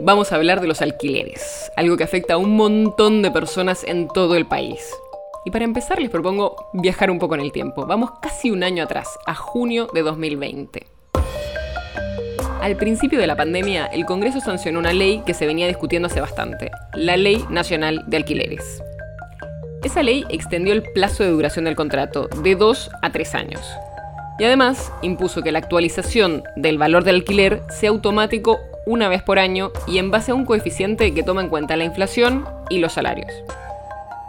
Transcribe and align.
vamos 0.00 0.32
a 0.32 0.36
hablar 0.36 0.60
de 0.60 0.66
los 0.66 0.82
alquileres, 0.82 1.70
algo 1.76 1.96
que 1.96 2.04
afecta 2.04 2.34
a 2.34 2.38
un 2.38 2.56
montón 2.56 3.22
de 3.22 3.30
personas 3.30 3.84
en 3.84 4.08
todo 4.08 4.36
el 4.36 4.46
país. 4.46 4.80
Y 5.44 5.50
para 5.50 5.64
empezar 5.64 6.00
les 6.00 6.10
propongo 6.10 6.56
viajar 6.72 7.10
un 7.10 7.18
poco 7.18 7.34
en 7.34 7.42
el 7.42 7.52
tiempo. 7.52 7.86
Vamos 7.86 8.12
casi 8.20 8.50
un 8.50 8.64
año 8.64 8.82
atrás, 8.84 9.08
a 9.26 9.34
junio 9.34 9.88
de 9.92 10.02
2020. 10.02 10.86
Al 12.60 12.76
principio 12.76 13.18
de 13.18 13.26
la 13.26 13.36
pandemia, 13.36 13.86
el 13.86 14.06
Congreso 14.06 14.40
sancionó 14.40 14.78
una 14.78 14.94
ley 14.94 15.22
que 15.26 15.34
se 15.34 15.46
venía 15.46 15.66
discutiendo 15.66 16.06
hace 16.06 16.20
bastante, 16.20 16.70
la 16.94 17.18
Ley 17.18 17.44
Nacional 17.50 18.04
de 18.06 18.16
Alquileres. 18.16 18.82
Esa 19.82 20.02
ley 20.02 20.24
extendió 20.30 20.72
el 20.72 20.82
plazo 20.82 21.24
de 21.24 21.30
duración 21.30 21.66
del 21.66 21.76
contrato 21.76 22.28
de 22.42 22.54
2 22.54 22.90
a 23.02 23.12
3 23.12 23.34
años. 23.34 23.60
Y 24.38 24.44
además 24.44 24.90
impuso 25.02 25.42
que 25.42 25.52
la 25.52 25.58
actualización 25.58 26.42
del 26.56 26.78
valor 26.78 27.04
del 27.04 27.16
alquiler 27.16 27.62
sea 27.68 27.90
automático 27.90 28.60
una 28.86 29.08
vez 29.08 29.22
por 29.22 29.38
año 29.38 29.72
y 29.86 29.98
en 29.98 30.10
base 30.10 30.32
a 30.32 30.34
un 30.34 30.44
coeficiente 30.44 31.12
que 31.14 31.22
toma 31.22 31.42
en 31.42 31.48
cuenta 31.48 31.76
la 31.76 31.84
inflación 31.84 32.44
y 32.70 32.78
los 32.78 32.92
salarios. 32.92 33.32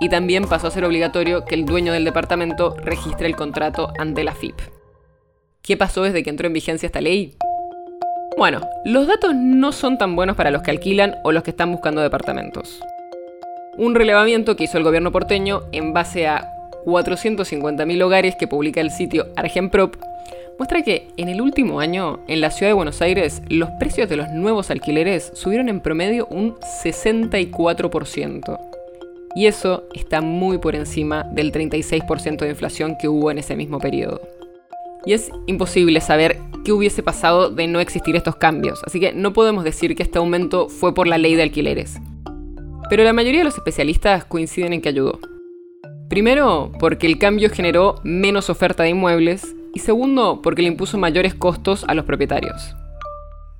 Y 0.00 0.08
también 0.08 0.44
pasó 0.44 0.66
a 0.66 0.70
ser 0.70 0.84
obligatorio 0.84 1.44
que 1.44 1.54
el 1.54 1.64
dueño 1.64 1.92
del 1.92 2.04
departamento 2.04 2.76
registre 2.82 3.26
el 3.26 3.36
contrato 3.36 3.92
ante 3.98 4.24
la 4.24 4.34
FIP. 4.34 4.60
¿Qué 5.62 5.76
pasó 5.76 6.02
desde 6.02 6.22
que 6.22 6.30
entró 6.30 6.46
en 6.46 6.52
vigencia 6.52 6.86
esta 6.86 7.00
ley? 7.00 7.36
Bueno, 8.36 8.60
los 8.84 9.06
datos 9.06 9.34
no 9.34 9.72
son 9.72 9.96
tan 9.96 10.16
buenos 10.16 10.36
para 10.36 10.50
los 10.50 10.62
que 10.62 10.70
alquilan 10.70 11.16
o 11.22 11.32
los 11.32 11.42
que 11.42 11.50
están 11.50 11.70
buscando 11.70 12.02
departamentos. 12.02 12.82
Un 13.76 13.94
relevamiento 13.94 14.56
que 14.56 14.64
hizo 14.64 14.76
el 14.78 14.84
gobierno 14.84 15.12
porteño 15.12 15.62
en 15.72 15.92
base 15.92 16.26
a 16.26 16.50
450.000 16.84 18.02
hogares 18.02 18.36
que 18.36 18.46
publica 18.46 18.80
el 18.80 18.90
sitio 18.90 19.28
Argenprop 19.36 19.96
muestra 20.58 20.82
que 20.82 21.08
en 21.16 21.28
el 21.28 21.40
último 21.40 21.80
año, 21.80 22.20
en 22.28 22.40
la 22.40 22.50
ciudad 22.50 22.70
de 22.70 22.74
Buenos 22.74 23.02
Aires, 23.02 23.42
los 23.48 23.70
precios 23.78 24.08
de 24.08 24.16
los 24.16 24.30
nuevos 24.30 24.70
alquileres 24.70 25.32
subieron 25.34 25.68
en 25.68 25.80
promedio 25.80 26.26
un 26.30 26.54
64%. 26.82 28.58
Y 29.36 29.46
eso 29.46 29.84
está 29.94 30.20
muy 30.20 30.58
por 30.58 30.76
encima 30.76 31.24
del 31.24 31.50
36% 31.50 32.38
de 32.38 32.50
inflación 32.50 32.96
que 33.00 33.08
hubo 33.08 33.30
en 33.30 33.38
ese 33.38 33.56
mismo 33.56 33.80
periodo. 33.80 34.20
Y 35.04 35.12
es 35.12 35.30
imposible 35.46 36.00
saber 36.00 36.38
qué 36.64 36.72
hubiese 36.72 37.02
pasado 37.02 37.50
de 37.50 37.66
no 37.66 37.80
existir 37.80 38.16
estos 38.16 38.36
cambios, 38.36 38.80
así 38.86 39.00
que 39.00 39.12
no 39.12 39.32
podemos 39.32 39.64
decir 39.64 39.96
que 39.96 40.04
este 40.04 40.18
aumento 40.18 40.68
fue 40.68 40.94
por 40.94 41.06
la 41.06 41.18
ley 41.18 41.34
de 41.34 41.42
alquileres. 41.42 41.98
Pero 42.88 43.02
la 43.02 43.12
mayoría 43.12 43.40
de 43.40 43.44
los 43.44 43.56
especialistas 43.56 44.24
coinciden 44.24 44.72
en 44.72 44.80
que 44.80 44.88
ayudó. 44.88 45.18
Primero, 46.08 46.70
porque 46.78 47.06
el 47.06 47.18
cambio 47.18 47.50
generó 47.50 47.96
menos 48.04 48.50
oferta 48.50 48.84
de 48.84 48.90
inmuebles 48.90 49.54
y 49.74 49.80
segundo, 49.80 50.40
porque 50.42 50.62
le 50.62 50.68
impuso 50.68 50.98
mayores 50.98 51.34
costos 51.34 51.84
a 51.88 51.94
los 51.94 52.04
propietarios. 52.04 52.74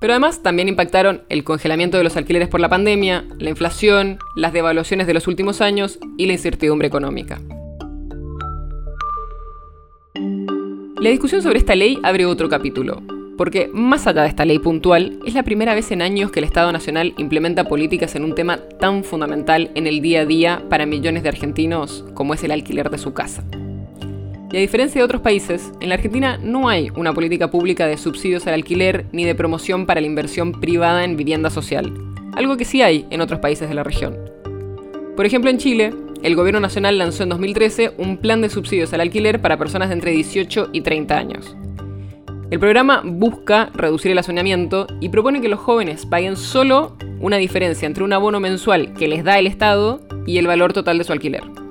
Pero 0.00 0.14
además 0.14 0.42
también 0.42 0.68
impactaron 0.68 1.22
el 1.28 1.44
congelamiento 1.44 1.96
de 1.96 2.04
los 2.04 2.16
alquileres 2.16 2.48
por 2.48 2.60
la 2.60 2.68
pandemia, 2.68 3.24
la 3.38 3.50
inflación, 3.50 4.18
las 4.34 4.52
devaluaciones 4.52 5.06
de 5.06 5.14
los 5.14 5.28
últimos 5.28 5.60
años 5.60 5.98
y 6.18 6.26
la 6.26 6.32
incertidumbre 6.32 6.88
económica. 6.88 7.40
La 11.00 11.10
discusión 11.10 11.42
sobre 11.42 11.58
esta 11.58 11.74
ley 11.74 11.98
abre 12.02 12.26
otro 12.26 12.48
capítulo, 12.48 13.02
porque 13.36 13.70
más 13.72 14.06
allá 14.06 14.22
de 14.22 14.28
esta 14.28 14.44
ley 14.44 14.58
puntual, 14.58 15.18
es 15.26 15.34
la 15.34 15.42
primera 15.42 15.74
vez 15.74 15.90
en 15.92 16.02
años 16.02 16.30
que 16.30 16.40
el 16.40 16.44
Estado 16.44 16.72
Nacional 16.72 17.14
implementa 17.16 17.64
políticas 17.64 18.14
en 18.14 18.24
un 18.24 18.34
tema 18.34 18.58
tan 18.78 19.04
fundamental 19.04 19.70
en 19.74 19.86
el 19.86 20.00
día 20.00 20.22
a 20.22 20.26
día 20.26 20.62
para 20.68 20.86
millones 20.86 21.22
de 21.22 21.28
argentinos 21.28 22.04
como 22.14 22.34
es 22.34 22.44
el 22.44 22.50
alquiler 22.50 22.90
de 22.90 22.98
su 22.98 23.14
casa. 23.14 23.44
Y 24.52 24.58
a 24.58 24.60
diferencia 24.60 25.00
de 25.00 25.04
otros 25.04 25.22
países, 25.22 25.72
en 25.80 25.88
la 25.88 25.94
Argentina 25.94 26.38
no 26.42 26.68
hay 26.68 26.90
una 26.94 27.14
política 27.14 27.50
pública 27.50 27.86
de 27.86 27.96
subsidios 27.96 28.46
al 28.46 28.52
alquiler 28.52 29.06
ni 29.10 29.24
de 29.24 29.34
promoción 29.34 29.86
para 29.86 30.02
la 30.02 30.06
inversión 30.06 30.52
privada 30.52 31.04
en 31.04 31.16
vivienda 31.16 31.48
social, 31.48 31.94
algo 32.34 32.58
que 32.58 32.66
sí 32.66 32.82
hay 32.82 33.06
en 33.08 33.22
otros 33.22 33.40
países 33.40 33.70
de 33.70 33.74
la 33.74 33.82
región. 33.82 34.14
Por 35.16 35.24
ejemplo, 35.24 35.48
en 35.48 35.56
Chile, 35.56 35.94
el 36.22 36.36
gobierno 36.36 36.60
nacional 36.60 36.98
lanzó 36.98 37.22
en 37.22 37.30
2013 37.30 37.94
un 37.96 38.18
plan 38.18 38.42
de 38.42 38.50
subsidios 38.50 38.92
al 38.92 39.00
alquiler 39.00 39.40
para 39.40 39.56
personas 39.56 39.88
de 39.88 39.94
entre 39.94 40.10
18 40.10 40.68
y 40.74 40.82
30 40.82 41.16
años. 41.16 41.56
El 42.50 42.60
programa 42.60 43.00
busca 43.02 43.70
reducir 43.72 44.12
el 44.12 44.18
hacinamiento 44.18 44.86
y 45.00 45.08
propone 45.08 45.40
que 45.40 45.48
los 45.48 45.60
jóvenes 45.60 46.04
paguen 46.04 46.36
solo 46.36 46.98
una 47.20 47.38
diferencia 47.38 47.86
entre 47.86 48.04
un 48.04 48.12
abono 48.12 48.38
mensual 48.38 48.92
que 48.92 49.08
les 49.08 49.24
da 49.24 49.38
el 49.38 49.46
Estado 49.46 50.02
y 50.26 50.36
el 50.36 50.46
valor 50.46 50.74
total 50.74 50.98
de 50.98 51.04
su 51.04 51.12
alquiler. 51.12 51.61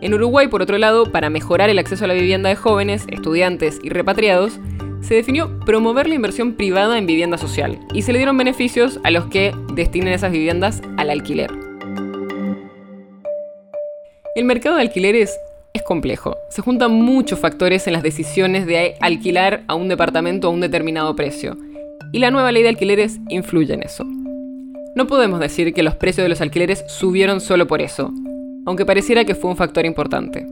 En 0.00 0.14
Uruguay, 0.14 0.46
por 0.46 0.62
otro 0.62 0.78
lado, 0.78 1.10
para 1.10 1.28
mejorar 1.28 1.70
el 1.70 1.78
acceso 1.78 2.04
a 2.04 2.08
la 2.08 2.14
vivienda 2.14 2.48
de 2.48 2.54
jóvenes, 2.54 3.04
estudiantes 3.08 3.80
y 3.82 3.88
repatriados, 3.88 4.60
se 5.00 5.14
definió 5.14 5.58
promover 5.60 6.08
la 6.08 6.14
inversión 6.14 6.54
privada 6.54 6.98
en 6.98 7.06
vivienda 7.06 7.36
social 7.36 7.80
y 7.92 8.02
se 8.02 8.12
le 8.12 8.18
dieron 8.18 8.38
beneficios 8.38 9.00
a 9.02 9.10
los 9.10 9.26
que 9.26 9.54
destinen 9.74 10.12
esas 10.12 10.30
viviendas 10.30 10.82
al 10.96 11.10
alquiler. 11.10 11.50
El 14.36 14.44
mercado 14.44 14.76
de 14.76 14.82
alquileres 14.82 15.36
es 15.72 15.82
complejo. 15.82 16.36
Se 16.50 16.62
juntan 16.62 16.92
muchos 16.92 17.40
factores 17.40 17.88
en 17.88 17.92
las 17.92 18.04
decisiones 18.04 18.66
de 18.66 18.94
alquilar 19.00 19.64
a 19.66 19.74
un 19.74 19.88
departamento 19.88 20.46
a 20.46 20.50
un 20.50 20.60
determinado 20.60 21.16
precio. 21.16 21.56
Y 22.12 22.20
la 22.20 22.30
nueva 22.30 22.52
ley 22.52 22.62
de 22.62 22.68
alquileres 22.68 23.18
influye 23.28 23.74
en 23.74 23.82
eso. 23.82 24.04
No 24.94 25.06
podemos 25.06 25.40
decir 25.40 25.74
que 25.74 25.82
los 25.82 25.96
precios 25.96 26.24
de 26.24 26.28
los 26.28 26.40
alquileres 26.40 26.84
subieron 26.88 27.40
solo 27.40 27.66
por 27.66 27.82
eso, 27.82 28.12
aunque 28.68 28.84
pareciera 28.84 29.24
que 29.24 29.34
fue 29.34 29.50
un 29.50 29.56
factor 29.56 29.86
importante. 29.86 30.46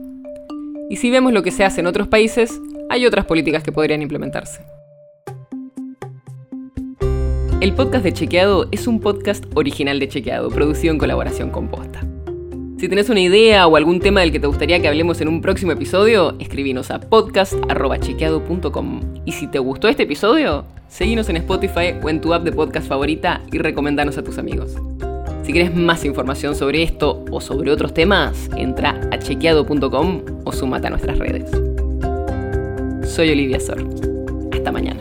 Y 0.89 0.95
si 0.95 1.11
vemos 1.11 1.33
lo 1.33 1.43
que 1.43 1.51
se 1.51 1.63
hace 1.63 1.81
en 1.81 1.85
otros 1.85 2.07
países, 2.07 2.59
hay 2.89 3.05
otras 3.05 3.25
políticas 3.25 3.61
que 3.61 3.71
podrían 3.71 4.01
implementarse. 4.01 4.63
El 7.61 7.73
podcast 7.73 8.03
de 8.03 8.13
Chequeado 8.13 8.69
es 8.71 8.87
un 8.87 8.99
podcast 8.99 9.45
original 9.53 9.99
de 9.99 10.07
Chequeado, 10.07 10.49
producido 10.49 10.93
en 10.93 10.97
colaboración 10.97 11.51
con 11.51 11.67
Posta. 11.67 12.07
Si 12.79 12.89
tenés 12.89 13.11
una 13.11 13.21
idea 13.21 13.67
o 13.67 13.75
algún 13.75 13.99
tema 13.99 14.21
del 14.21 14.31
que 14.31 14.39
te 14.39 14.47
gustaría 14.47 14.81
que 14.81 14.87
hablemos 14.87 15.21
en 15.21 15.27
un 15.27 15.39
próximo 15.39 15.73
episodio, 15.73 16.35
escribinos 16.39 16.89
a 16.89 16.99
podcast.chequeado.com. 16.99 19.01
Y 19.25 19.33
si 19.33 19.45
te 19.45 19.59
gustó 19.59 19.89
este 19.89 20.01
episodio, 20.03 20.65
seguinos 20.87 21.29
en 21.29 21.37
Spotify 21.37 21.93
o 22.01 22.09
en 22.09 22.19
tu 22.19 22.33
app 22.33 22.43
de 22.43 22.51
podcast 22.51 22.87
favorita 22.87 23.43
y 23.51 23.59
recomendanos 23.59 24.17
a 24.17 24.23
tus 24.23 24.39
amigos. 24.39 24.75
Si 25.47 25.53
quieres 25.53 25.73
más 25.73 26.03
información 26.03 26.55
sobre 26.55 26.83
esto 26.83 27.23
o 27.31 27.39
sobre 27.39 27.71
otros 27.71 27.93
temas, 27.93 28.49
entra 28.57 28.99
a 29.13 29.17
chequeado.com 29.17 30.21
o 30.43 30.51
sumate 30.51 30.87
a 30.87 30.89
nuestras 30.89 31.17
redes. 31.17 31.49
Soy 33.09 33.29
Olivia 33.29 33.57
Sor. 33.57 33.81
Hasta 34.51 34.73
mañana. 34.73 34.99